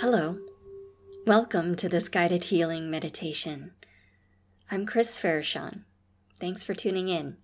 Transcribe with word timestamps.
Hello. 0.00 0.38
Welcome 1.26 1.74
to 1.74 1.88
this 1.88 2.08
guided 2.08 2.44
healing 2.44 2.88
meditation. 2.88 3.72
I'm 4.70 4.86
Chris 4.86 5.18
Farashon. 5.18 5.82
Thanks 6.38 6.62
for 6.62 6.72
tuning 6.72 7.08
in. 7.08 7.36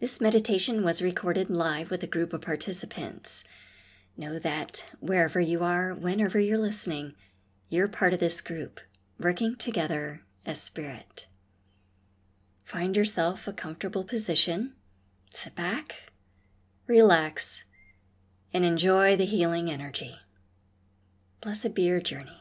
This 0.00 0.22
meditation 0.22 0.82
was 0.82 1.02
recorded 1.02 1.50
live 1.50 1.90
with 1.90 2.02
a 2.02 2.06
group 2.06 2.32
of 2.32 2.40
participants. 2.40 3.44
Know 4.16 4.38
that 4.38 4.86
wherever 5.00 5.38
you 5.38 5.62
are, 5.62 5.92
whenever 5.92 6.40
you're 6.40 6.56
listening, 6.56 7.12
you're 7.68 7.88
part 7.88 8.14
of 8.14 8.20
this 8.20 8.40
group, 8.40 8.80
working 9.20 9.54
together 9.54 10.22
as 10.46 10.62
spirit. 10.62 11.26
Find 12.64 12.96
yourself 12.96 13.46
a 13.46 13.52
comfortable 13.52 14.04
position, 14.04 14.72
sit 15.30 15.54
back, 15.54 16.10
relax, 16.86 17.64
and 18.54 18.64
enjoy 18.64 19.14
the 19.14 19.26
healing 19.26 19.70
energy. 19.70 20.20
Blessed 21.44 21.74
be 21.74 21.82
your 21.82 22.00
journey. 22.00 22.40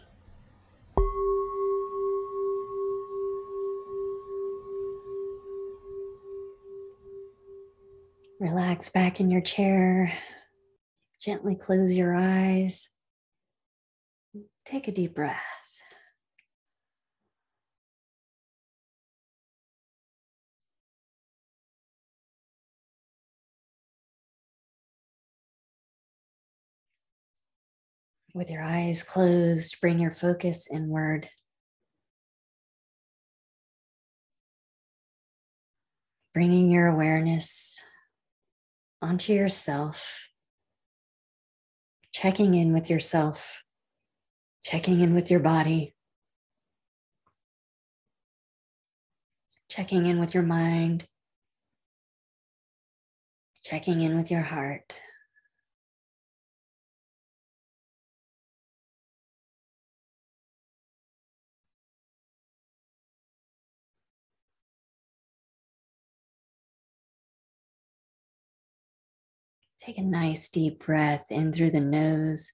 Relax 8.39 8.89
back 8.91 9.20
in 9.20 9.29
your 9.29 9.41
chair. 9.41 10.13
Gently 11.20 11.53
close 11.53 11.91
your 11.91 12.16
eyes. 12.16 12.88
Take 14.66 14.88
a 14.88 14.93
deep 14.93 15.13
breath. 15.13 15.62
With 28.35 28.49
your 28.49 28.63
eyes 28.63 29.03
closed, 29.03 29.79
bring 29.79 29.99
your 29.99 30.09
focus 30.09 30.67
inward. 30.73 31.29
Bringing 36.34 36.71
your 36.71 36.87
awareness 36.87 37.77
onto 39.04 39.34
yourself, 39.34 40.20
checking 42.11 42.55
in 42.55 42.73
with 42.73 42.89
yourself, 42.89 43.61
checking 44.63 45.01
in 45.01 45.13
with 45.13 45.29
your 45.29 45.39
body, 45.39 45.93
checking 49.70 50.07
in 50.07 50.20
with 50.20 50.34
your 50.34 50.41
mind, 50.41 51.05
checking 53.61 54.01
in 54.01 54.15
with 54.15 54.31
your 54.31 54.41
heart. 54.41 54.95
Take 69.85 69.97
a 69.97 70.01
nice 70.01 70.47
deep 70.47 70.85
breath 70.85 71.25
in 71.29 71.51
through 71.51 71.72
the 71.72 71.81
nose. 71.81 72.53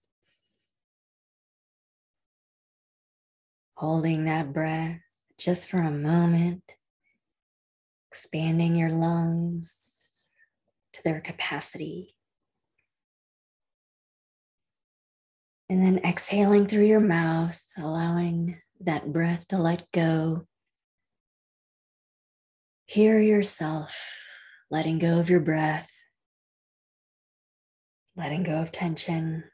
Holding 3.75 4.25
that 4.25 4.51
breath 4.51 4.99
just 5.37 5.69
for 5.69 5.77
a 5.77 5.91
moment, 5.91 6.63
expanding 8.11 8.75
your 8.75 8.89
lungs 8.89 9.75
to 10.93 11.03
their 11.03 11.21
capacity. 11.21 12.15
And 15.69 15.83
then 15.85 15.99
exhaling 16.03 16.65
through 16.65 16.85
your 16.85 16.99
mouth, 16.99 17.63
allowing 17.77 18.59
that 18.79 19.13
breath 19.13 19.47
to 19.49 19.59
let 19.59 19.85
go. 19.91 20.47
Hear 22.87 23.19
yourself 23.19 23.95
letting 24.71 24.97
go 24.97 25.19
of 25.19 25.29
your 25.29 25.41
breath 25.41 25.91
letting 28.19 28.43
go 28.43 28.59
of 28.59 28.69
tension. 28.69 29.45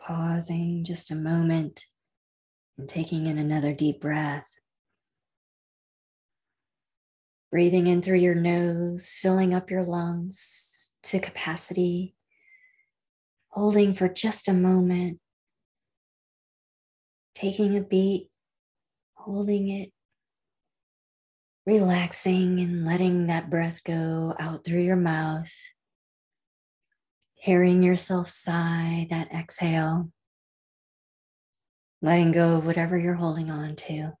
Pausing 0.00 0.84
just 0.84 1.10
a 1.10 1.16
moment 1.16 1.84
and 2.78 2.88
taking 2.88 3.26
in 3.26 3.38
another 3.38 3.72
deep 3.72 4.00
breath. 4.00 4.48
Breathing 7.50 7.88
in 7.88 8.02
through 8.02 8.18
your 8.18 8.36
nose, 8.36 9.18
filling 9.20 9.52
up 9.52 9.68
your 9.68 9.82
lungs 9.82 10.92
to 11.02 11.18
capacity. 11.18 12.14
Holding 13.48 13.94
for 13.94 14.08
just 14.08 14.46
a 14.46 14.52
moment. 14.52 15.18
Taking 17.34 17.76
a 17.76 17.80
beat, 17.80 18.30
holding 19.14 19.68
it 19.68 19.92
relaxing 21.64 22.60
and 22.60 22.84
letting 22.84 23.26
that 23.26 23.48
breath 23.48 23.84
go 23.84 24.34
out 24.38 24.64
through 24.64 24.80
your 24.80 24.96
mouth, 24.96 25.52
hearing 27.34 27.82
yourself 27.82 28.28
sigh 28.28 29.06
that 29.10 29.32
exhale, 29.32 30.10
letting 32.00 32.32
go 32.32 32.56
of 32.56 32.66
whatever 32.66 32.98
you're 32.98 33.14
holding 33.14 33.50
on 33.50 33.76
to. 33.76 34.12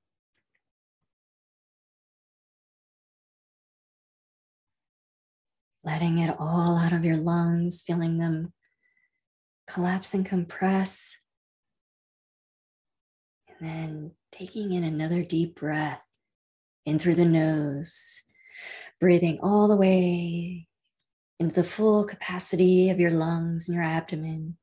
Letting 5.84 6.18
it 6.18 6.36
all 6.38 6.78
out 6.78 6.92
of 6.92 7.04
your 7.04 7.16
lungs, 7.16 7.82
feeling 7.84 8.18
them 8.18 8.52
collapse 9.66 10.14
and 10.14 10.24
compress. 10.24 11.16
And 13.48 13.68
then 13.68 14.10
taking 14.30 14.72
in 14.72 14.84
another 14.84 15.24
deep 15.24 15.56
breath 15.56 16.00
in 16.84 16.98
through 16.98 17.14
the 17.14 17.24
nose, 17.24 18.20
breathing 19.00 19.38
all 19.42 19.68
the 19.68 19.76
way 19.76 20.66
into 21.38 21.54
the 21.54 21.64
full 21.64 22.04
capacity 22.04 22.90
of 22.90 23.00
your 23.00 23.10
lungs 23.10 23.68
and 23.68 23.76
your 23.76 23.84
abdomen, 23.84 24.56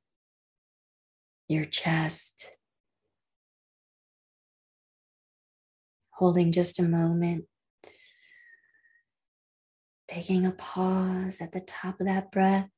your 1.47 1.65
chest. 1.65 2.51
Holding 6.11 6.51
just 6.51 6.79
a 6.79 6.83
moment, 6.83 7.45
taking 10.07 10.45
a 10.45 10.51
pause 10.51 11.39
at 11.39 11.53
the 11.53 11.61
top 11.61 12.01
of 12.01 12.07
that 12.07 12.29
breath, 12.29 12.69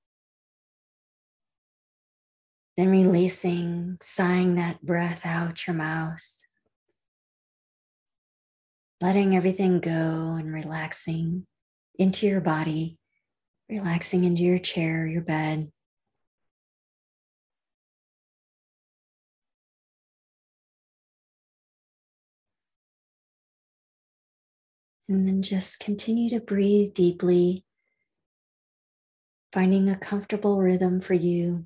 then 2.77 2.89
releasing, 2.89 3.97
sighing 3.99 4.55
that 4.55 4.85
breath 4.85 5.21
out 5.25 5.65
your 5.65 5.75
mouth 5.75 6.40
letting 9.01 9.35
everything 9.35 9.79
go 9.79 10.35
and 10.37 10.53
relaxing 10.53 11.47
into 11.97 12.27
your 12.27 12.39
body, 12.39 12.99
relaxing 13.67 14.23
into 14.23 14.43
your 14.43 14.59
chair, 14.59 15.07
your 15.07 15.23
bed. 15.23 15.71
And 25.09 25.27
then 25.27 25.41
just 25.41 25.79
continue 25.79 26.29
to 26.29 26.39
breathe 26.39 26.93
deeply, 26.93 27.65
finding 29.51 29.89
a 29.89 29.97
comfortable 29.97 30.61
rhythm 30.61 31.01
for 31.01 31.15
you. 31.15 31.65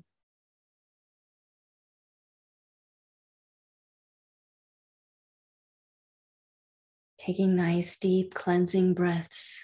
Taking 7.26 7.56
nice, 7.56 7.96
deep, 7.96 8.34
cleansing 8.34 8.94
breaths 8.94 9.60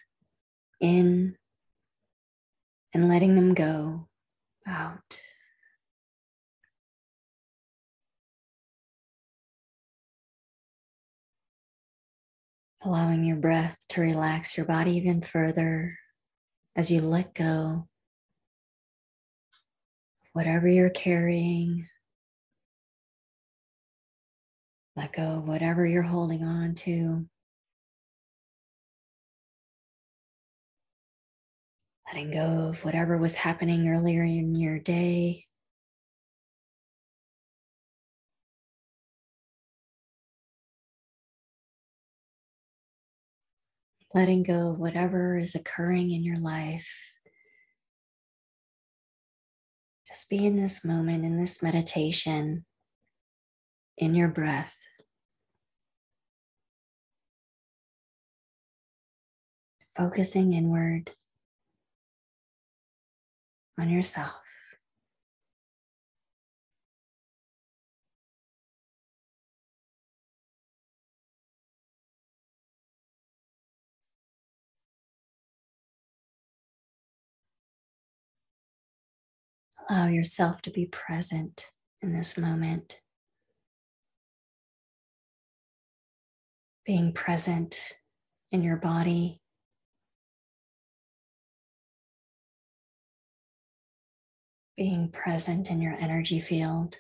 in 0.80 1.36
and 2.92 3.08
letting 3.08 3.36
them 3.36 3.54
go 3.54 4.08
out. 4.66 5.20
Allowing 12.84 13.24
your 13.24 13.36
breath 13.36 13.78
to 13.90 14.00
relax 14.00 14.56
your 14.56 14.66
body 14.66 14.96
even 14.96 15.22
further 15.22 15.96
as 16.74 16.90
you 16.90 17.00
let 17.00 17.32
go 17.32 17.86
whatever 20.32 20.66
you're 20.66 20.90
carrying. 20.90 21.86
Let 24.96 25.12
go 25.12 25.36
of 25.36 25.46
whatever 25.46 25.86
you're 25.86 26.02
holding 26.02 26.42
on 26.42 26.74
to. 26.74 27.26
Letting 32.12 32.30
go 32.30 32.68
of 32.68 32.84
whatever 32.84 33.16
was 33.16 33.36
happening 33.36 33.88
earlier 33.88 34.22
in 34.22 34.54
your 34.54 34.78
day. 34.78 35.46
Letting 44.14 44.42
go 44.42 44.72
of 44.72 44.78
whatever 44.78 45.38
is 45.38 45.54
occurring 45.54 46.12
in 46.12 46.22
your 46.22 46.36
life 46.36 46.86
Just 50.12 50.28
be 50.28 50.44
in 50.44 50.56
this 50.56 50.84
moment, 50.84 51.24
in 51.24 51.40
this 51.40 51.62
meditation, 51.62 52.66
in 53.96 54.14
your 54.14 54.28
breath. 54.28 54.76
Focusing 59.96 60.52
inward 60.52 61.12
on 63.78 63.88
yourself. 63.88 64.32
Allow 79.90 80.06
yourself 80.06 80.62
to 80.62 80.70
be 80.70 80.86
present 80.86 81.66
in 82.00 82.14
this 82.16 82.38
moment. 82.38 83.00
Being 86.86 87.12
present 87.12 87.92
in 88.50 88.62
your 88.62 88.76
body. 88.78 89.41
Being 94.76 95.10
present 95.10 95.70
in 95.70 95.80
your 95.80 95.94
energy 95.94 96.40
field. 96.40 96.98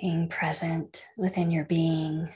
Being 0.00 0.28
present 0.28 1.04
within 1.16 1.50
your 1.50 1.64
being. 1.64 2.28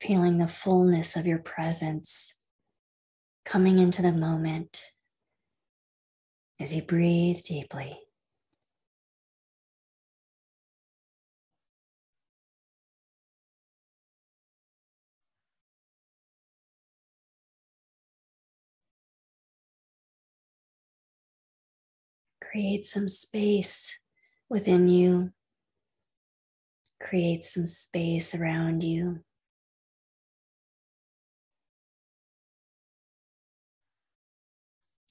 feeling 0.00 0.38
the 0.38 0.48
fullness 0.48 1.14
of 1.14 1.26
your 1.26 1.38
presence 1.38 2.39
coming 3.44 3.78
into 3.78 4.02
the 4.02 4.12
moment 4.12 4.82
as 6.60 6.74
you 6.74 6.82
breathe 6.82 7.42
deeply. 7.42 7.98
Create 22.42 22.84
some 22.84 23.08
space 23.08 23.96
within 24.48 24.88
you. 24.88 25.30
Create 27.00 27.44
some 27.44 27.66
space 27.66 28.34
around 28.34 28.82
you. 28.82 29.20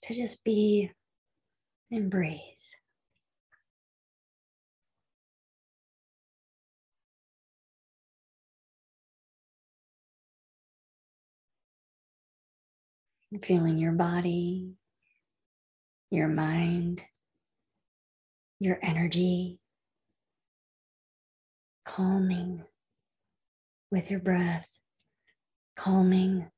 To 0.09 0.15
just 0.15 0.43
be 0.43 0.89
and 1.91 2.09
breathe. 2.09 2.39
Feeling 13.43 13.77
your 13.77 13.91
body, 13.91 14.73
your 16.09 16.27
mind, 16.27 17.03
your 18.59 18.79
energy 18.81 19.59
calming 21.85 22.63
with 23.91 24.09
your 24.09 24.19
breath, 24.19 24.75
calming 25.75 26.49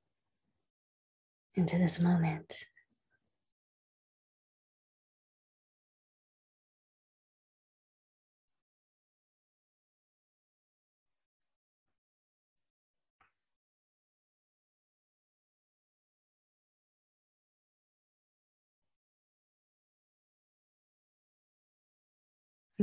into 1.56 1.78
this 1.78 2.00
moment. 2.00 2.54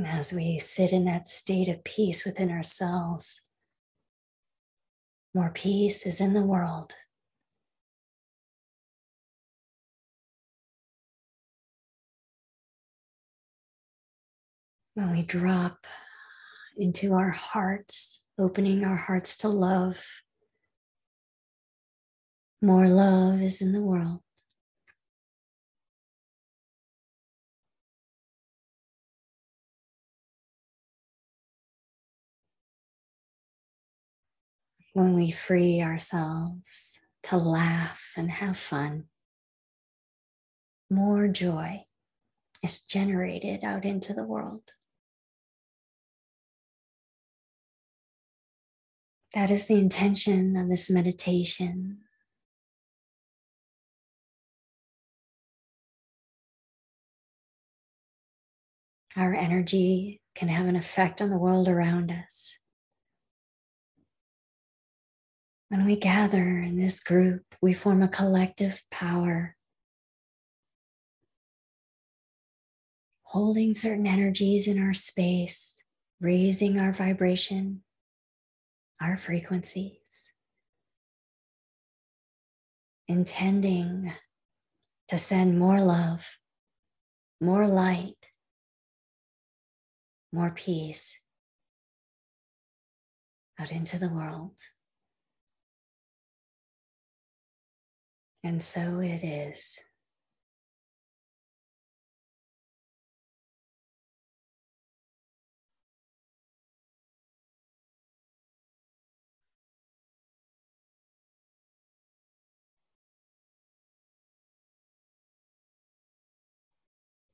As 0.05 0.33
we 0.33 0.59
sit 0.59 0.93
in 0.93 1.05
that 1.05 1.29
state 1.29 1.69
of 1.69 1.85
peace 1.85 2.25
within 2.25 2.51
ourselves, 2.51 3.47
more 5.35 5.51
peace 5.55 6.07
is 6.07 6.21
in 6.21 6.35
the 6.35 6.43
world. 6.43 6.95
When 14.95 15.13
we 15.13 15.23
drop 15.23 15.87
into 16.77 17.15
our 17.15 17.31
hearts, 17.31 18.21
opening 18.39 18.85
our 18.85 18.97
hearts 18.97 19.37
to 19.39 19.49
love, 19.49 19.97
more 22.61 22.89
love 22.89 23.41
is 23.41 23.63
in 23.63 23.73
the 23.73 23.83
world. 23.83 24.21
When 34.99 35.15
we 35.15 35.31
free 35.31 35.81
ourselves 35.81 36.99
to 37.23 37.37
laugh 37.37 38.13
and 38.17 38.29
have 38.29 38.59
fun, 38.59 39.05
more 40.91 41.29
joy 41.29 41.85
is 42.65 42.81
generated 42.81 43.63
out 43.63 43.85
into 43.85 44.13
the 44.13 44.25
world. 44.25 44.73
That 49.35 49.53
is 49.53 49.67
the 49.67 49.77
intention 49.77 50.57
of 50.57 50.69
this 50.69 50.91
meditation. 50.91 51.99
Our 59.17 59.33
energy 59.33 60.23
can 60.35 60.49
have 60.49 60.67
an 60.67 60.75
effect 60.75 61.23
on 61.23 61.31
the 61.31 61.39
world 61.39 61.69
around 61.69 62.11
us. 62.11 62.58
When 65.69 65.85
we 65.85 65.97
gather 65.97 66.61
in 66.61 66.79
this 66.79 67.01
group, 67.01 67.43
we 67.61 67.75
form 67.75 68.03
a 68.03 68.09
collective 68.09 68.83
power, 68.91 69.55
holding 73.25 73.75
certain 73.75 74.07
energies 74.07 74.67
in 74.67 74.83
our 74.83 74.95
space, 74.95 75.83
raising 76.21 76.79
our 76.79 76.93
vibration, 76.93 77.83
our 78.99 79.19
frequencies, 79.19 80.31
intending 83.07 84.13
to 85.09 85.19
send 85.19 85.59
more 85.59 85.83
love, 85.83 86.39
more 87.43 87.67
light, 87.67 88.29
more 90.33 90.51
peace 90.51 91.21
out 93.61 93.71
into 93.71 93.99
the 93.99 94.09
world. 94.09 94.55
And 98.45 98.63
so 98.63 99.01
it 99.01 99.25
is. 99.25 99.79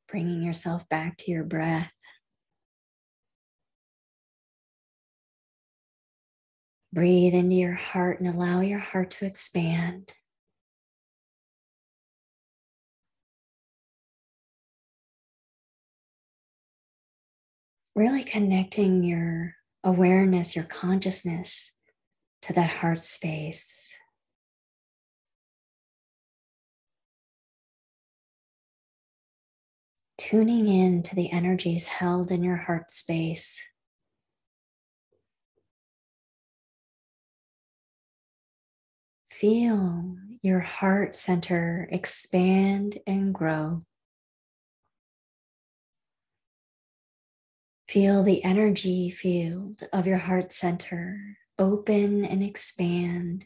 Bringing 0.09 0.43
yourself 0.43 0.89
back 0.89 1.17
to 1.19 1.31
your 1.31 1.45
breath. 1.45 1.91
Breathe 6.93 7.35
into 7.35 7.57
your 7.57 7.75
heart 7.75 8.21
and 8.21 8.29
allow 8.29 8.61
your 8.61 8.79
heart 8.79 9.11
to 9.13 9.27
expand. 9.27 10.13
really 17.95 18.25
connecting 18.25 19.05
your 19.05 19.55
awareness, 19.85 20.57
your 20.57 20.65
consciousness 20.65 21.79
to 22.43 22.53
that 22.53 22.71
heart 22.71 23.01
space. 23.01 23.91
Tuning 30.19 30.67
in 30.69 31.03
to 31.03 31.15
the 31.15 31.31
energies 31.31 31.87
held 31.87 32.31
in 32.31 32.43
your 32.43 32.57
heart 32.57 32.91
space. 32.91 33.61
Feel 39.31 40.17
your 40.43 40.61
heart 40.61 41.15
center 41.15 41.89
expand 41.91 42.99
and 43.07 43.35
grow. 43.35 43.85
Feel 47.95 48.25
the 48.25 48.43
energy 48.43 49.09
field 49.09 49.85
of 49.93 50.05
your 50.05 50.17
heart 50.19 50.51
center 50.51 51.39
open 51.61 52.25
and 52.25 52.43
expand. 52.43 53.45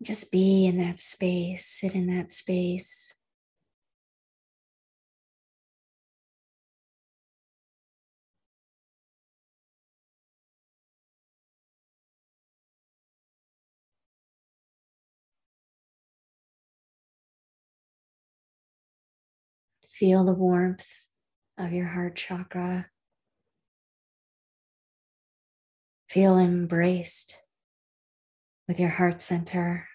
Just 0.00 0.30
be 0.30 0.64
in 0.66 0.78
that 0.78 1.00
space, 1.00 1.66
sit 1.66 1.96
in 1.96 2.06
that 2.06 2.30
space. 2.30 3.13
Feel 19.94 20.24
the 20.24 20.34
warmth 20.34 21.06
of 21.56 21.72
your 21.72 21.86
heart 21.86 22.16
chakra. 22.16 22.90
Feel 26.08 26.36
embraced 26.36 27.36
with 28.66 28.80
your 28.80 28.90
heart 28.90 29.22
center. 29.22 29.86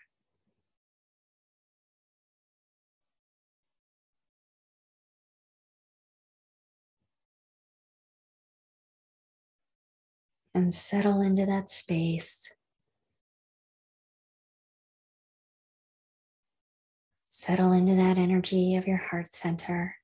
And 10.56 10.74
settle 10.74 11.20
into 11.20 11.46
that 11.46 11.70
space. 11.70 12.48
Settle 17.41 17.72
into 17.72 17.96
that 17.96 18.17
energy 18.17 18.75
of 18.75 18.86
your 18.86 18.98
heart 18.98 19.34
center. 19.34 19.96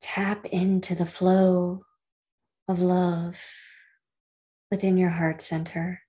Tap 0.00 0.44
into 0.46 0.96
the 0.96 1.06
flow 1.06 1.84
of 2.66 2.80
love 2.80 3.38
within 4.72 4.96
your 4.96 5.10
heart 5.10 5.40
center. 5.40 6.02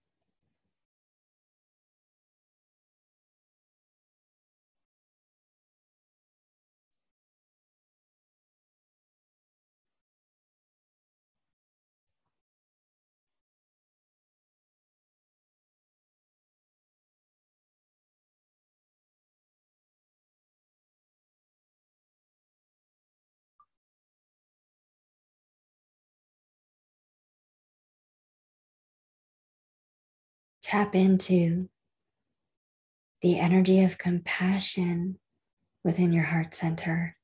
Tap 30.69 30.93
into 30.93 31.67
the 33.23 33.39
energy 33.39 33.83
of 33.83 33.97
compassion 33.97 35.17
within 35.83 36.13
your 36.13 36.25
heart 36.25 36.53
center. 36.53 37.17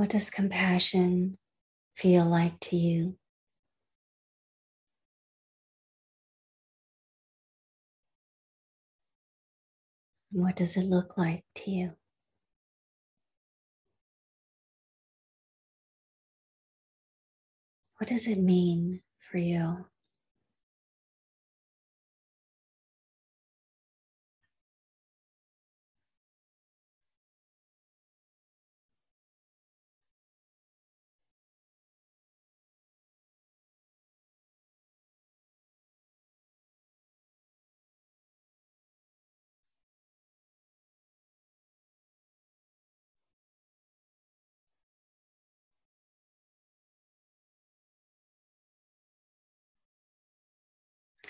What 0.00 0.08
does 0.08 0.30
compassion 0.30 1.36
feel 1.94 2.24
like 2.24 2.58
to 2.60 2.74
you? 2.74 3.18
What 10.32 10.56
does 10.56 10.78
it 10.78 10.86
look 10.86 11.18
like 11.18 11.44
to 11.56 11.70
you? 11.70 11.92
What 17.98 18.08
does 18.08 18.26
it 18.26 18.38
mean 18.38 19.02
for 19.30 19.36
you? 19.36 19.89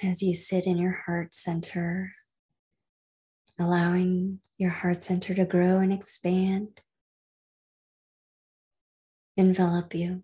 As 0.02 0.22
you 0.22 0.34
sit 0.34 0.66
in 0.66 0.78
your 0.78 1.02
heart 1.06 1.34
center, 1.34 2.12
allowing 3.58 4.40
your 4.56 4.70
heart 4.70 5.02
center 5.02 5.34
to 5.34 5.44
grow 5.44 5.78
and 5.78 5.92
expand, 5.92 6.80
envelop 9.36 9.94
you. 9.94 10.22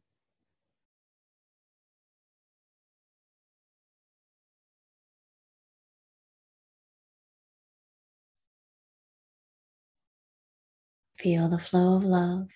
Feel 11.18 11.48
the 11.48 11.58
flow 11.58 11.96
of 11.96 12.04
love 12.04 12.48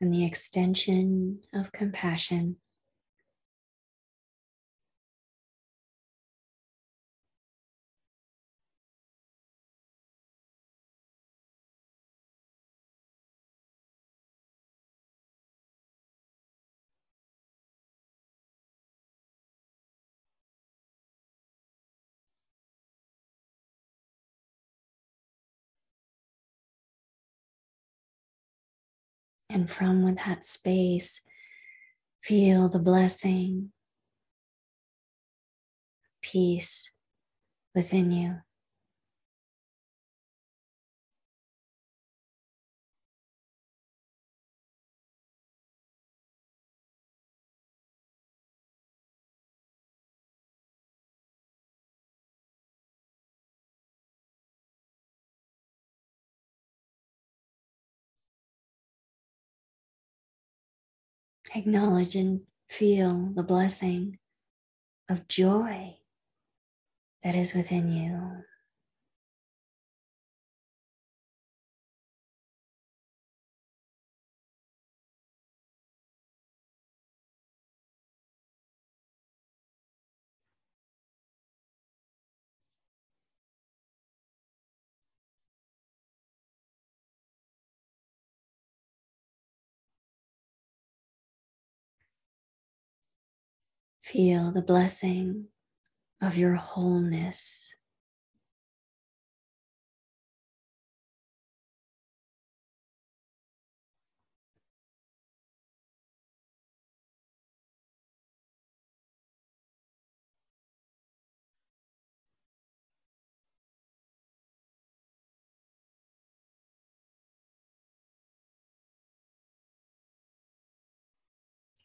and 0.00 0.12
the 0.12 0.24
extension 0.24 1.40
of 1.52 1.72
compassion 1.72 2.56
And 29.54 29.70
from 29.70 30.02
with 30.02 30.16
that 30.26 30.44
space, 30.44 31.20
feel 32.24 32.68
the 32.68 32.80
blessing, 32.80 33.70
peace 36.20 36.90
within 37.72 38.10
you. 38.10 38.38
Acknowledge 61.54 62.16
and 62.16 62.40
feel 62.68 63.30
the 63.34 63.44
blessing 63.44 64.18
of 65.08 65.28
joy 65.28 65.96
that 67.22 67.34
is 67.34 67.54
within 67.54 67.92
you. 67.92 68.44
Feel 94.04 94.52
the 94.52 94.60
blessing 94.60 95.46
of 96.20 96.36
your 96.36 96.56
wholeness. 96.56 97.74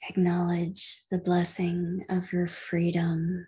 Acknowledge 0.09 1.03
the 1.11 1.19
blessing 1.19 2.03
of 2.09 2.33
your 2.33 2.47
freedom. 2.47 3.47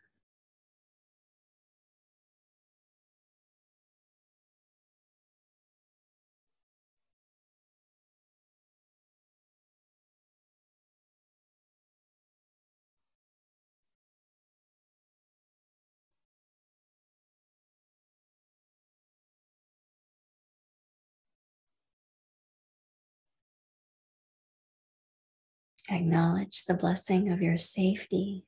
Acknowledge 25.92 26.64
the 26.66 26.74
blessing 26.74 27.34
of 27.34 27.42
your 27.42 27.58
safety. 27.58 28.46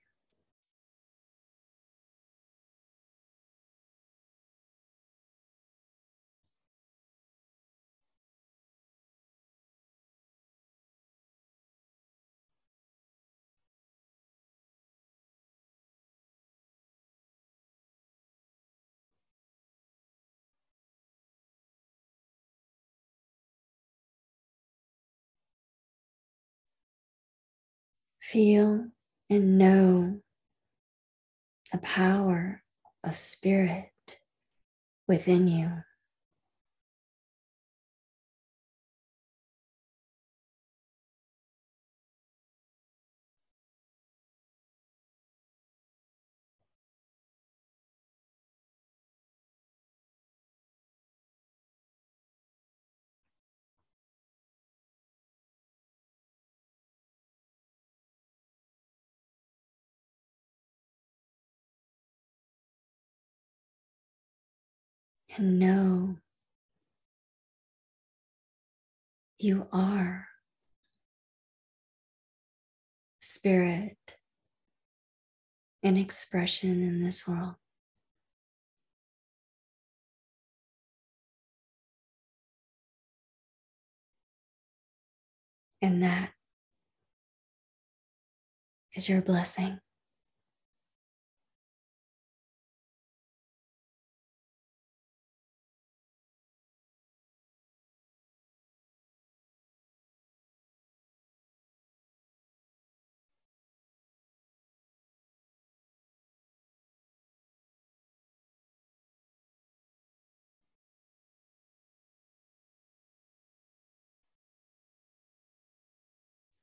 Feel 28.34 28.88
and 29.30 29.60
know 29.60 30.20
the 31.72 31.78
power 31.78 32.64
of 33.04 33.16
spirit 33.16 33.92
within 35.08 35.48
you. 35.48 35.72
And 65.36 65.60
know 65.60 66.18
you 69.40 69.68
are 69.72 70.28
spirit 73.20 73.98
in 75.82 75.98
expression 75.98 76.84
in 76.84 77.04
this 77.04 77.28
world. 77.28 77.56
And 85.82 86.02
that 86.04 86.32
is 88.96 89.10
your 89.10 89.22
blessing. 89.22 89.80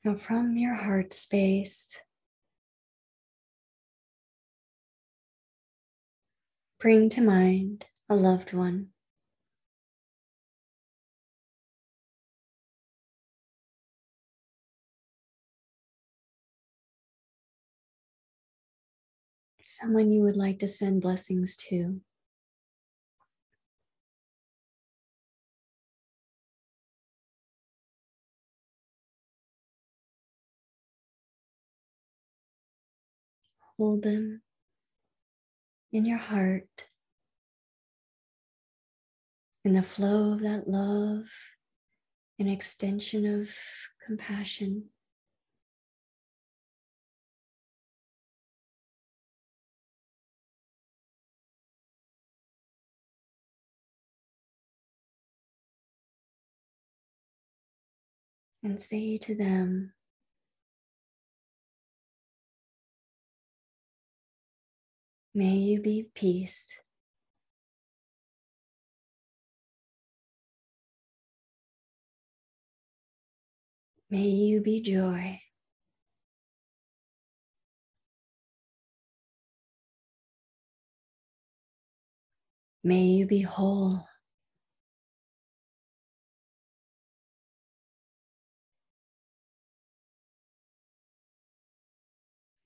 Now, 0.05 0.15
from 0.15 0.59
your 0.59 0.75
heart 0.75 1.15
space, 1.15 1.89
bring 6.81 7.09
to 7.09 7.21
mind 7.21 7.87
a 8.09 8.17
loved 8.17 8.53
one. 8.53 8.89
Someone 19.63 20.11
you 20.13 20.21
would 20.23 20.37
like 20.37 20.59
to 20.59 20.69
send 20.69 21.01
blessings 21.01 21.57
to. 21.69 22.03
Hold 33.81 34.03
them 34.03 34.43
in 35.91 36.05
your 36.05 36.19
heart. 36.19 36.69
In 39.65 39.73
the 39.73 39.83
flow 39.83 40.35
of 40.35 40.41
that 40.41 40.69
love, 40.69 41.25
an 42.39 42.47
extension 42.47 43.41
of 43.41 43.49
compassion. 44.07 44.91
And 58.63 58.79
say 58.79 59.17
to 59.17 59.35
them, 59.35 59.95
May 65.33 65.55
you 65.57 65.81
be 65.81 66.09
peace. 66.13 66.67
May 74.11 74.27
you 74.27 74.61
be 74.61 74.81
joy. 74.81 75.41
May 82.83 83.03
you 83.05 83.27
be 83.27 83.43
whole. 83.43 84.09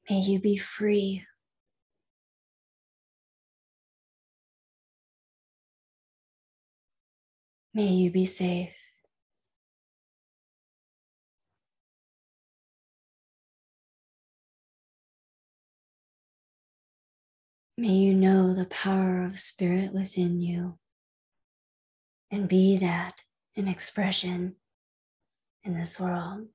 May 0.09 0.20
you 0.20 0.40
be 0.40 0.57
free. 0.57 1.27
May 7.77 7.89
you 7.89 8.13
be 8.13 8.25
safe. 8.25 8.77
May 17.77 17.89
you 17.89 18.15
know 18.15 18.55
the 18.55 18.67
power 18.67 19.25
of 19.25 19.41
spirit 19.41 19.93
within 19.93 20.41
you 20.41 20.79
and 22.31 22.49
be 22.49 22.77
that 22.77 23.15
an 23.57 23.67
expression 23.67 24.55
in 25.65 25.75
this 25.75 25.99
world. 25.99 26.47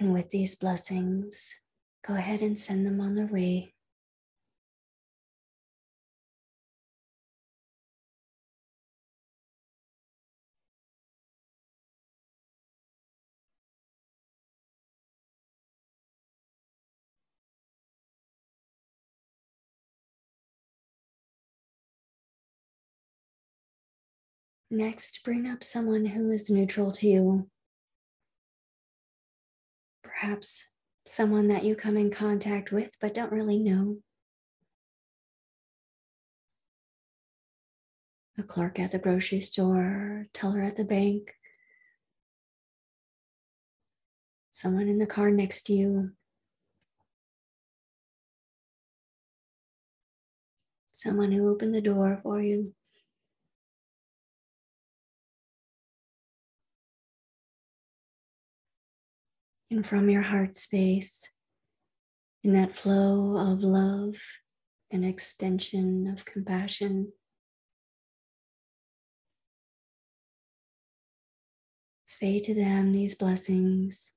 And 0.00 0.14
with 0.14 0.30
these 0.30 0.54
blessings, 0.56 1.52
go 2.06 2.14
ahead 2.14 2.40
and 2.40 2.58
send 2.58 2.86
them 2.86 3.02
on 3.02 3.14
their 3.16 3.26
way. 3.26 3.74
Next, 24.70 25.22
bring 25.24 25.46
up 25.46 25.62
someone 25.62 26.06
who 26.06 26.30
is 26.30 26.48
neutral 26.48 26.90
to 26.92 27.06
you. 27.06 27.50
Perhaps 30.20 30.66
someone 31.06 31.48
that 31.48 31.64
you 31.64 31.74
come 31.74 31.96
in 31.96 32.10
contact 32.10 32.70
with 32.70 32.94
but 33.00 33.14
don't 33.14 33.32
really 33.32 33.58
know. 33.58 34.00
A 38.36 38.42
clerk 38.42 38.78
at 38.78 38.92
the 38.92 38.98
grocery 38.98 39.40
store, 39.40 40.26
teller 40.34 40.60
at 40.60 40.76
the 40.76 40.84
bank, 40.84 41.32
someone 44.50 44.88
in 44.88 44.98
the 44.98 45.06
car 45.06 45.30
next 45.30 45.62
to 45.62 45.72
you, 45.72 46.10
someone 50.92 51.32
who 51.32 51.48
opened 51.48 51.74
the 51.74 51.80
door 51.80 52.20
for 52.22 52.42
you. 52.42 52.74
And 59.70 59.86
from 59.86 60.10
your 60.10 60.22
heart 60.22 60.56
space 60.56 61.30
in 62.42 62.54
that 62.54 62.74
flow 62.76 63.36
of 63.36 63.62
love 63.62 64.16
and 64.90 65.04
extension 65.04 66.08
of 66.08 66.24
compassion. 66.24 67.12
Say 72.06 72.40
to 72.40 72.54
them 72.54 72.92
these 72.92 73.14
blessings. 73.14 74.10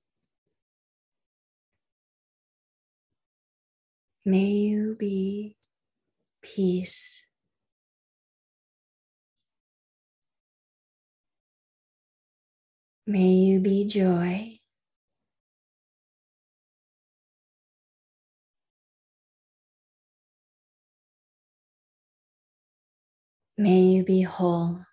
May 4.25 4.45
you 4.45 4.95
be 4.97 5.57
peace. 6.41 7.23
May 13.05 13.27
you 13.27 13.59
be 13.59 13.85
joy. 13.85 14.62
May 23.63 23.80
you 23.80 24.04
be 24.04 24.23
whole. 24.23 24.86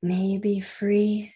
May 0.00 0.26
you 0.26 0.38
be 0.38 0.60
free. 0.60 1.34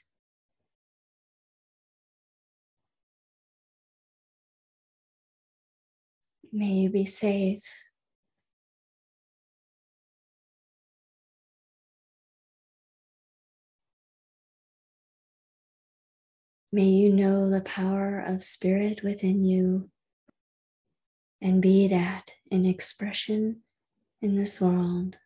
May 6.53 6.73
you 6.75 6.91
be 6.91 7.05
safe. 7.07 7.63
May 16.75 16.87
you 16.89 17.13
know 17.13 17.49
the 17.49 17.61
power 17.61 18.19
of 18.19 18.43
spirit 18.43 19.05
within 19.05 19.45
you 19.45 19.91
and 21.41 21.63
be 21.63 21.87
that 21.87 22.33
in 22.51 22.67
expression 22.67 23.61
in 24.21 24.35
this 24.35 24.61
world. 24.61 25.19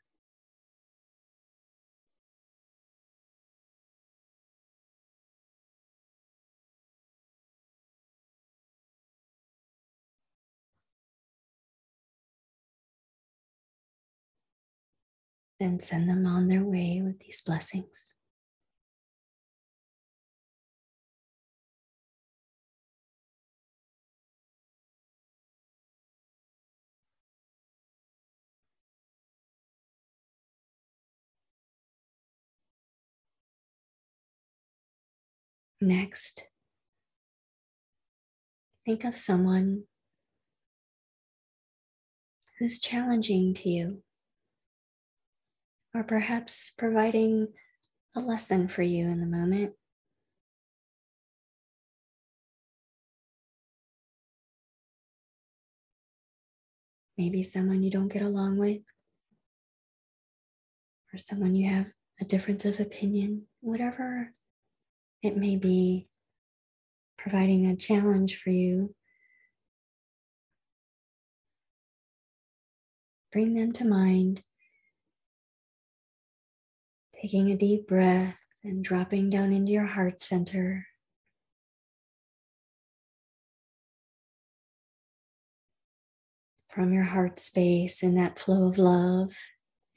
Then 15.59 15.81
send 15.81 16.11
them 16.11 16.27
on 16.27 16.49
their 16.49 16.63
way 16.63 17.01
with 17.03 17.21
these 17.21 17.41
blessings. 17.41 18.18
Next, 35.81 36.43
think 38.85 39.05
of 39.05 39.17
someone 39.17 39.85
who's 42.59 42.81
challenging 42.81 43.55
to 43.55 43.69
you, 43.69 44.03
or 45.95 46.03
perhaps 46.03 46.73
providing 46.77 47.49
a 48.17 48.21
lesson 48.21 48.67
for 48.67 48.83
you 48.83 49.07
in 49.07 49.21
the 49.21 49.27
moment. 49.27 49.75
Maybe 57.17 57.45
someone 57.45 57.85
you 57.85 57.91
don't 57.91 58.13
get 58.13 58.23
along 58.23 58.59
with, 58.59 58.83
or 61.15 61.19
someone 61.19 61.55
you 61.55 61.71
have 61.71 61.87
a 62.21 62.25
difference 62.25 62.65
of 62.65 62.81
opinion, 62.81 63.47
whatever 63.61 64.35
it 65.23 65.37
may 65.37 65.57
be 65.57 66.09
providing 67.17 67.67
a 67.67 67.77
challenge 67.77 68.41
for 68.41 68.51
you. 68.51 68.95
Bring 73.33 73.55
them 73.55 73.73
to 73.73 73.85
mind. 73.85 74.43
Taking 77.21 77.51
a 77.51 77.57
deep 77.57 77.89
breath 77.89 78.37
and 78.63 78.83
dropping 78.83 79.29
down 79.31 79.53
into 79.53 79.73
your 79.73 79.87
heart 79.87 80.21
center. 80.21 80.87
From 86.71 86.93
your 86.93 87.05
heart 87.05 87.41
space 87.41 88.05
in 88.05 88.15
that 88.15 88.39
flow 88.39 88.69
of 88.69 88.79
love 88.79 89.33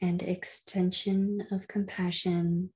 and 0.01 0.23
extension 0.23 1.47
of 1.51 1.67
compassion. 1.67 2.71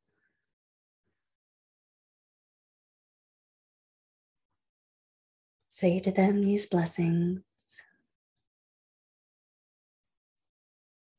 Say 5.78 6.00
to 6.00 6.10
them 6.10 6.42
these 6.42 6.68
blessings. 6.68 7.42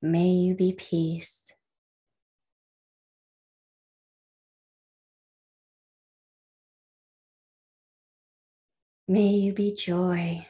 May 0.00 0.30
you 0.30 0.54
be 0.54 0.72
peace. 0.72 1.52
May 9.06 9.28
you 9.28 9.52
be 9.52 9.76
joy. 9.76 10.46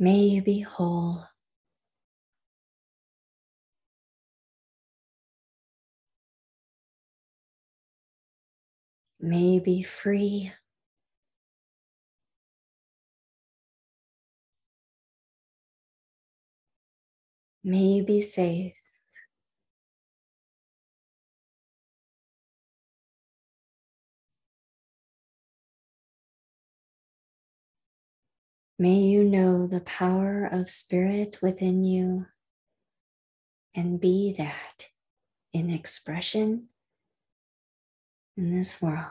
May 0.00 0.18
you 0.18 0.42
be 0.42 0.62
whole. 0.62 1.22
May 9.24 9.58
be 9.58 9.82
free. 9.82 10.52
May 17.64 18.02
be 18.02 18.20
safe. 18.20 18.74
May 28.78 28.96
you 28.96 29.24
know 29.24 29.66
the 29.66 29.80
power 29.80 30.44
of 30.52 30.68
spirit 30.68 31.38
within 31.40 31.82
you 31.82 32.26
and 33.74 33.98
be 33.98 34.34
that 34.36 34.88
in 35.54 35.70
expression 35.70 36.68
in 38.36 38.56
this 38.56 38.80
world. 38.82 39.10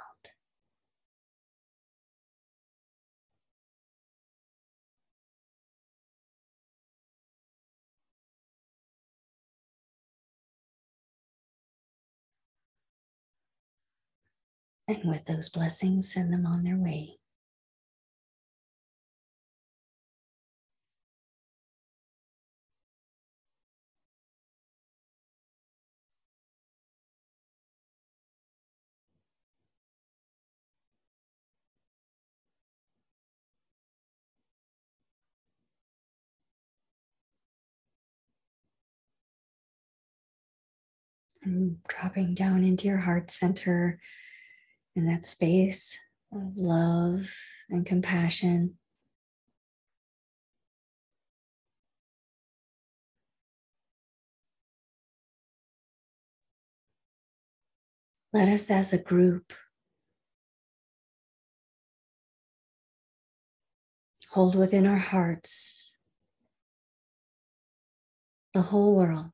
And 14.88 15.04
with 15.06 15.26
those 15.26 15.50
blessings, 15.50 16.14
send 16.14 16.32
them 16.32 16.46
on 16.46 16.64
their 16.64 16.78
way. 16.78 17.18
And 41.44 41.78
dropping 41.88 42.34
down 42.34 42.64
into 42.64 42.88
your 42.88 42.98
heart 42.98 43.32
center 43.32 44.00
in 44.96 45.06
that 45.08 45.26
space 45.26 45.98
of 46.32 46.56
love 46.56 47.30
and 47.70 47.86
compassion. 47.86 48.78
Let 58.32 58.48
us 58.48 58.72
as 58.72 58.94
a 58.94 58.98
group 58.98 59.54
hold 64.32 64.56
within 64.56 64.88
our 64.88 64.98
hearts 64.98 65.96
the 68.54 68.64
whole 68.64 68.96
world. 68.96 69.28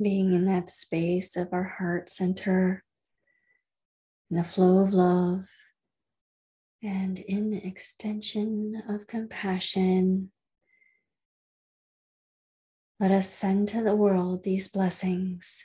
Being 0.00 0.32
in 0.32 0.44
that 0.44 0.70
space 0.70 1.36
of 1.36 1.48
our 1.52 1.64
heart 1.78 2.10
center, 2.10 2.84
in 4.30 4.36
the 4.36 4.44
flow 4.44 4.84
of 4.84 4.92
love, 4.92 5.46
and 6.82 7.18
in 7.18 7.54
extension 7.54 8.82
of 8.88 9.06
compassion. 9.06 10.30
Let 13.00 13.10
us 13.10 13.30
send 13.30 13.68
to 13.68 13.82
the 13.82 13.96
world 13.96 14.44
these 14.44 14.68
blessings. 14.68 15.64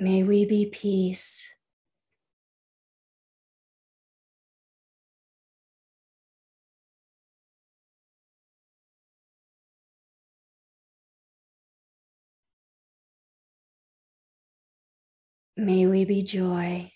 May 0.00 0.22
we 0.22 0.44
be 0.44 0.70
peace. 0.70 1.57
May 15.58 15.86
we 15.86 16.04
be 16.04 16.22
joy. 16.22 16.92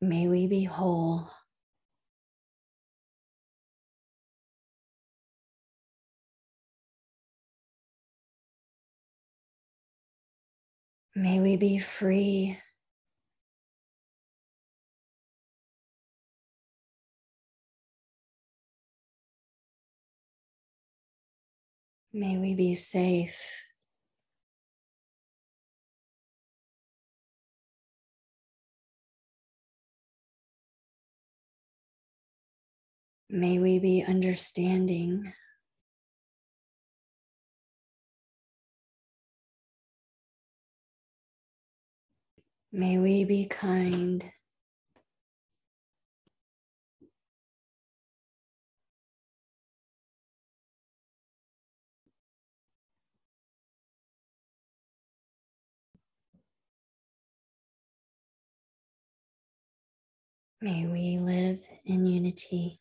May 0.00 0.28
we 0.28 0.46
be 0.46 0.62
whole. 0.62 1.28
May 11.16 11.40
we 11.40 11.56
be 11.56 11.80
free. 11.80 12.58
May 22.12 22.38
we 22.38 22.54
be 22.54 22.74
safe. 22.74 23.40
May 33.28 33.60
we 33.60 33.78
be 33.78 34.04
understanding. 34.06 35.32
May 42.72 42.98
we 42.98 43.24
be 43.24 43.46
kind. 43.46 44.24
May 60.62 60.86
we 60.86 61.18
live 61.18 61.60
in 61.86 62.04
unity. 62.04 62.80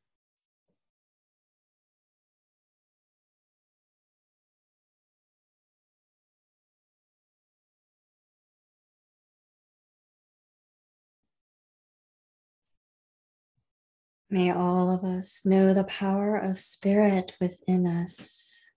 May 14.29 14.51
all 14.51 14.93
of 14.93 15.05
us 15.05 15.45
know 15.45 15.73
the 15.73 15.85
power 15.85 16.35
of 16.35 16.59
spirit 16.59 17.31
within 17.39 17.87
us 17.87 18.73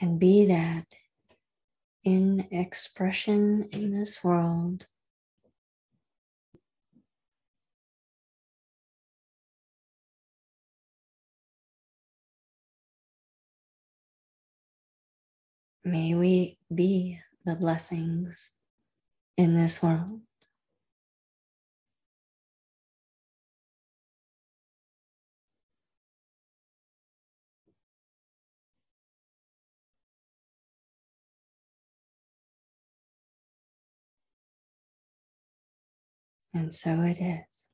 and 0.00 0.18
be 0.18 0.46
that 0.46 0.86
in 2.04 2.48
expression 2.50 3.68
in 3.70 3.92
this 3.92 4.24
world. 4.24 4.86
May 15.84 16.14
we 16.14 16.58
be 16.74 17.20
the 17.44 17.56
blessings 17.56 18.52
in 19.36 19.54
this 19.56 19.82
world. 19.82 20.20
And 36.54 36.74
so 36.74 37.02
it 37.02 37.18
is. 37.20 37.71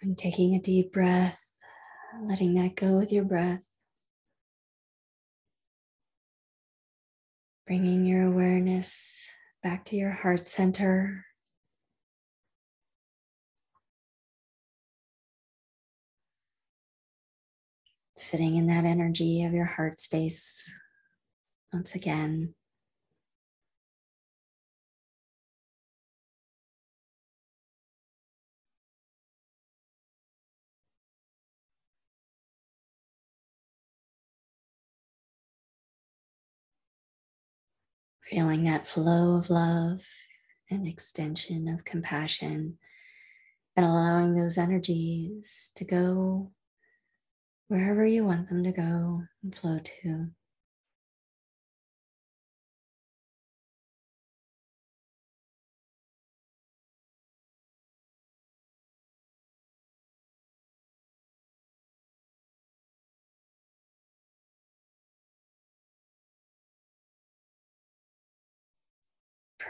And 0.00 0.16
taking 0.16 0.54
a 0.54 0.60
deep 0.60 0.92
breath, 0.92 1.38
letting 2.22 2.54
that 2.54 2.76
go 2.76 2.98
with 2.98 3.12
your 3.12 3.24
breath. 3.24 3.62
Bringing 7.66 8.04
your 8.04 8.22
awareness 8.22 9.20
back 9.62 9.84
to 9.86 9.96
your 9.96 10.12
heart 10.12 10.46
center. 10.46 11.24
sitting 18.20 18.56
in 18.56 18.66
that 18.66 18.84
energy 18.84 19.44
of 19.44 19.52
your 19.52 19.64
heart 19.64 20.00
space 20.00 20.70
once 21.72 21.94
again. 21.94 22.54
Feeling 38.30 38.64
that 38.64 38.86
flow 38.86 39.36
of 39.36 39.48
love 39.48 40.02
and 40.70 40.86
extension 40.86 41.66
of 41.68 41.84
compassion, 41.84 42.76
and 43.74 43.86
allowing 43.86 44.34
those 44.34 44.58
energies 44.58 45.72
to 45.76 45.84
go 45.84 46.52
wherever 47.68 48.06
you 48.06 48.24
want 48.24 48.48
them 48.48 48.64
to 48.64 48.72
go 48.72 49.22
and 49.42 49.54
flow 49.54 49.78
to. 49.78 50.28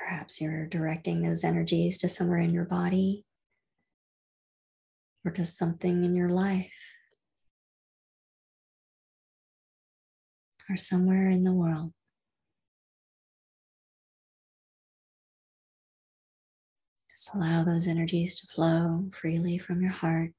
Perhaps 0.04 0.40
you're 0.40 0.66
directing 0.66 1.22
those 1.22 1.44
energies 1.44 1.98
to 1.98 2.08
somewhere 2.08 2.38
in 2.38 2.52
your 2.52 2.64
body 2.64 3.24
or 5.24 5.30
to 5.32 5.44
something 5.44 6.04
in 6.04 6.14
your 6.14 6.28
life 6.28 6.72
or 10.70 10.76
somewhere 10.76 11.28
in 11.28 11.44
the 11.44 11.52
world. 11.52 11.92
Just 17.10 17.34
allow 17.34 17.64
those 17.64 17.86
energies 17.86 18.38
to 18.40 18.46
flow 18.46 19.10
freely 19.12 19.58
from 19.58 19.80
your 19.80 19.90
heart. 19.90 20.32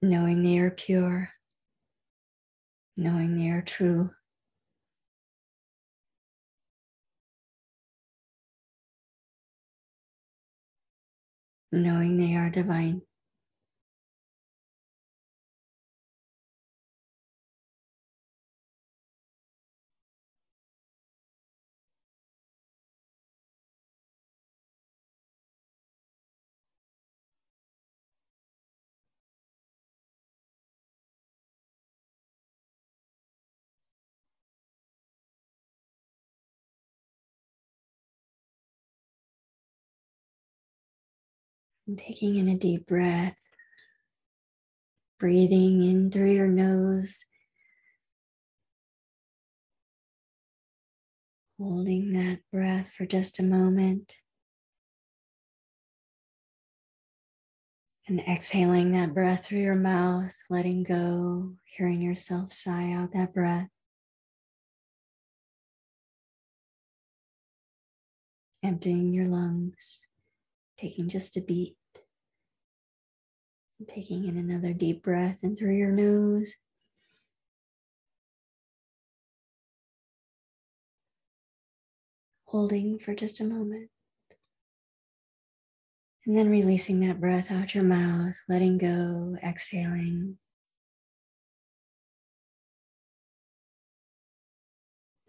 Knowing 0.00 0.42
they 0.42 0.58
are 0.58 0.70
pure 0.70 1.30
knowing 3.02 3.36
they 3.36 3.50
are 3.50 3.62
true. 3.62 4.10
Knowing 11.72 12.16
they 12.18 12.36
are 12.36 12.50
divine. 12.50 13.02
And 41.86 41.98
taking 41.98 42.36
in 42.36 42.48
a 42.48 42.56
deep 42.56 42.86
breath, 42.86 43.36
breathing 45.18 45.82
in 45.82 46.10
through 46.10 46.32
your 46.32 46.46
nose, 46.46 47.24
holding 51.58 52.12
that 52.12 52.38
breath 52.52 52.90
for 52.96 53.04
just 53.04 53.40
a 53.40 53.42
moment, 53.42 54.16
and 58.06 58.20
exhaling 58.20 58.92
that 58.92 59.12
breath 59.12 59.44
through 59.44 59.60
your 59.60 59.74
mouth, 59.74 60.34
letting 60.48 60.84
go, 60.84 61.56
hearing 61.76 62.00
yourself 62.00 62.52
sigh 62.52 62.92
out 62.92 63.12
that 63.12 63.34
breath. 63.34 63.68
Emptying 68.62 69.12
your 69.12 69.26
lungs 69.26 70.06
taking 70.82 71.08
just 71.08 71.36
a 71.36 71.40
beat. 71.40 71.76
Taking 73.88 74.26
in 74.26 74.36
another 74.36 74.72
deep 74.72 75.02
breath 75.02 75.38
in 75.42 75.56
through 75.56 75.76
your 75.76 75.90
nose. 75.90 76.52
Holding 82.46 82.98
for 82.98 83.14
just 83.14 83.40
a 83.40 83.44
moment. 83.44 83.90
And 86.26 86.36
then 86.36 86.50
releasing 86.50 87.00
that 87.00 87.20
breath 87.20 87.50
out 87.50 87.74
your 87.74 87.84
mouth, 87.84 88.34
letting 88.48 88.78
go, 88.78 89.36
exhaling. 89.42 90.38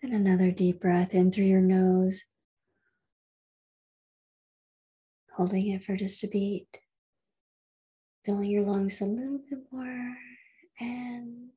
Then 0.01 0.13
another 0.13 0.51
deep 0.51 0.81
breath 0.81 1.13
in 1.13 1.31
through 1.31 1.45
your 1.45 1.61
nose 1.61 2.23
holding 5.35 5.69
it 5.69 5.83
for 5.83 5.95
just 5.95 6.23
a 6.23 6.27
beat, 6.27 6.67
filling 8.25 8.49
your 8.49 8.63
lungs 8.63 9.01
a 9.01 9.05
little 9.05 9.39
bit 9.49 9.59
more, 9.71 10.15
and 10.79 11.49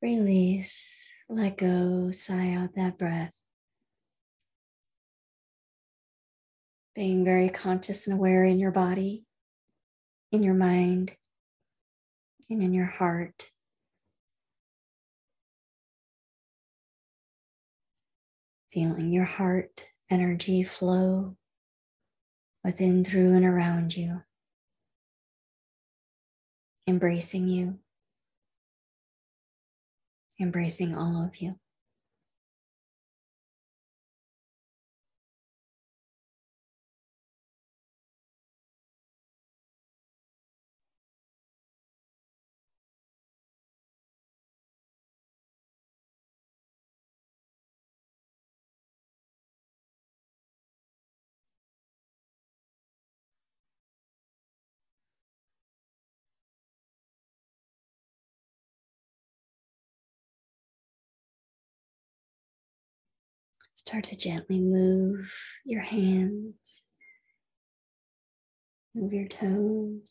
release, 0.00 1.00
let 1.28 1.56
go, 1.56 2.10
sigh 2.10 2.54
out 2.54 2.74
that 2.74 2.98
breath. 2.98 3.34
Being 6.94 7.24
very 7.24 7.48
conscious 7.48 8.06
and 8.06 8.18
aware 8.18 8.44
in 8.44 8.58
your 8.58 8.72
body, 8.72 9.24
in 10.30 10.42
your 10.42 10.54
mind, 10.54 11.12
and 12.50 12.62
in 12.62 12.74
your 12.74 12.86
heart. 12.86 13.48
Feeling 18.72 19.12
your 19.12 19.24
heart 19.24 19.84
energy 20.10 20.64
flow 20.64 21.36
within, 22.64 23.04
through, 23.04 23.34
and 23.34 23.44
around 23.44 23.96
you, 23.96 24.22
embracing 26.86 27.48
you, 27.48 27.78
embracing 30.40 30.94
all 30.94 31.24
of 31.24 31.40
you. 31.40 31.58
Start 63.92 64.04
to 64.04 64.16
gently 64.16 64.58
move 64.58 65.30
your 65.66 65.82
hands, 65.82 66.54
move 68.94 69.12
your 69.12 69.28
toes. 69.28 70.10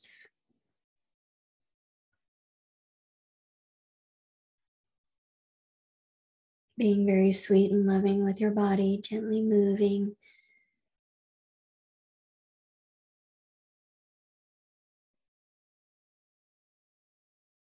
Being 6.78 7.08
very 7.08 7.32
sweet 7.32 7.72
and 7.72 7.88
loving 7.88 8.24
with 8.24 8.40
your 8.40 8.52
body, 8.52 9.02
gently 9.04 9.42
moving. 9.42 10.16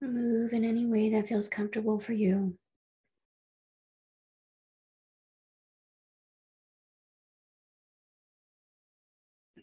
Move 0.02 0.52
in 0.52 0.66
any 0.66 0.86
way 0.86 1.10
that 1.12 1.30
feels 1.30 1.48
comfortable 1.48 2.02
for 2.02 2.12
you. 2.12 2.58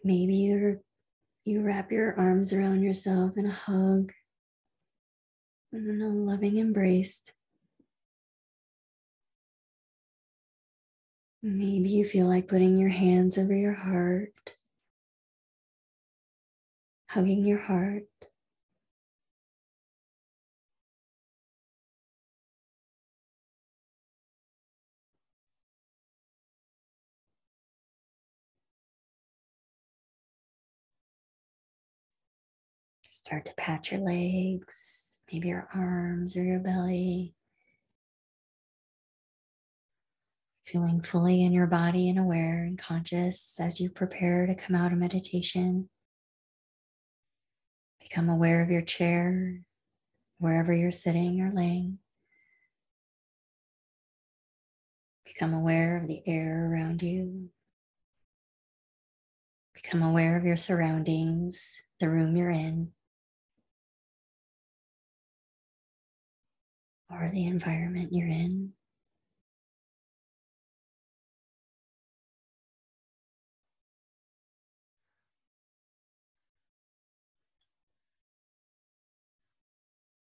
Maybe 0.07 0.37
you 0.37 0.79
you 1.45 1.63
wrap 1.63 1.91
your 1.91 2.17
arms 2.17 2.53
around 2.53 2.81
yourself 2.83 3.37
in 3.37 3.47
a 3.47 3.53
hug 3.53 4.13
and 5.73 5.91
in 5.91 6.01
a 6.01 6.09
loving 6.09 6.59
embrace. 6.59 7.23
Maybe 11.43 11.89
you 11.89 12.05
feel 12.05 12.27
like 12.27 12.47
putting 12.47 12.77
your 12.77 12.91
hands 12.91 13.37
over 13.37 13.53
your 13.53 13.73
heart, 13.73 14.33
hugging 17.09 17.45
your 17.45 17.59
heart. 17.59 18.07
Start 33.27 33.45
to 33.47 33.55
pat 33.57 33.91
your 33.91 34.03
legs, 34.03 35.21
maybe 35.33 35.49
your 35.49 35.69
arms 35.75 36.37
or 36.37 36.45
your 36.45 36.61
belly. 36.61 37.35
Feeling 40.65 41.01
fully 41.01 41.43
in 41.43 41.53
your 41.53 41.67
body 41.67 42.09
and 42.09 42.21
aware 42.21 42.63
and 42.63 42.79
conscious 42.79 43.57
as 43.59 43.81
you 43.81 43.91
prepare 43.91 44.47
to 44.47 44.55
come 44.55 44.77
out 44.77 44.93
of 44.93 44.99
meditation. 44.99 45.89
Become 48.01 48.29
aware 48.29 48.63
of 48.63 48.71
your 48.71 48.83
chair, 48.83 49.61
wherever 50.39 50.73
you're 50.73 50.93
sitting 50.93 51.41
or 51.41 51.51
laying. 51.51 51.99
Become 55.25 55.53
aware 55.53 55.97
of 55.97 56.07
the 56.07 56.23
air 56.29 56.71
around 56.71 57.03
you. 57.03 57.49
Become 59.75 60.05
aware 60.05 60.37
of 60.37 60.45
your 60.45 60.57
surroundings, 60.57 61.75
the 61.99 62.09
room 62.09 62.37
you're 62.37 62.51
in, 62.51 62.93
or 67.11 67.31
the 67.33 67.47
environment 67.47 68.09
you're 68.13 68.29
in. 68.29 68.73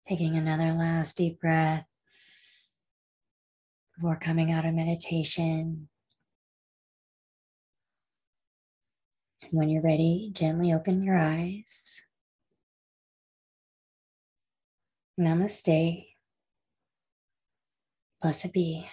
Taking 0.08 0.36
another 0.36 0.72
last 0.72 1.16
deep 1.16 1.40
breath 1.40 1.86
before 3.96 4.16
coming 4.16 4.52
out 4.52 4.66
of 4.66 4.74
meditation. 4.74 5.88
And 9.42 9.52
when 9.52 9.70
you're 9.70 9.82
ready, 9.82 10.30
gently 10.34 10.72
open 10.72 11.02
your 11.02 11.16
eyes. 11.16 12.00
Namaste. 15.18 16.13
Blessed 18.24 18.54
be. 18.54 18.88